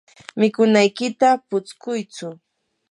[0.39, 2.27] mikunaykita putskuychu.